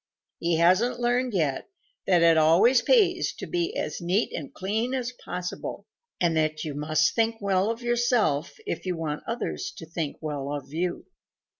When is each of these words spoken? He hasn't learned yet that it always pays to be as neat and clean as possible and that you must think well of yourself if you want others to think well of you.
He 0.39 0.55
hasn't 0.57 0.99
learned 0.99 1.35
yet 1.35 1.69
that 2.07 2.23
it 2.23 2.35
always 2.35 2.81
pays 2.81 3.31
to 3.35 3.45
be 3.45 3.75
as 3.77 4.01
neat 4.01 4.33
and 4.33 4.51
clean 4.51 4.95
as 4.95 5.11
possible 5.23 5.85
and 6.19 6.35
that 6.35 6.63
you 6.63 6.73
must 6.73 7.13
think 7.13 7.39
well 7.39 7.69
of 7.69 7.83
yourself 7.83 8.55
if 8.65 8.83
you 8.87 8.97
want 8.97 9.21
others 9.27 9.71
to 9.77 9.85
think 9.85 10.17
well 10.19 10.51
of 10.53 10.73
you. 10.73 11.05